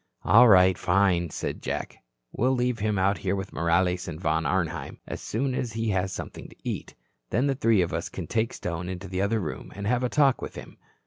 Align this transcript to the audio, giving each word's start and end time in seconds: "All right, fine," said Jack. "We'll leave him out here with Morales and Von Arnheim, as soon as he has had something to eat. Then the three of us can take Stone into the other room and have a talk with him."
"All 0.23 0.47
right, 0.47 0.75
fine," 0.79 1.29
said 1.29 1.61
Jack. 1.61 2.03
"We'll 2.31 2.53
leave 2.55 2.79
him 2.79 2.97
out 2.97 3.19
here 3.19 3.35
with 3.35 3.53
Morales 3.53 4.07
and 4.07 4.19
Von 4.19 4.47
Arnheim, 4.47 4.99
as 5.05 5.21
soon 5.21 5.53
as 5.53 5.73
he 5.73 5.89
has 5.89 6.01
had 6.01 6.09
something 6.09 6.49
to 6.49 6.55
eat. 6.63 6.95
Then 7.29 7.45
the 7.45 7.53
three 7.53 7.83
of 7.83 7.93
us 7.93 8.09
can 8.09 8.25
take 8.25 8.51
Stone 8.51 8.89
into 8.89 9.07
the 9.07 9.21
other 9.21 9.39
room 9.39 9.71
and 9.75 9.85
have 9.85 10.01
a 10.03 10.09
talk 10.09 10.41
with 10.41 10.55
him." 10.55 10.77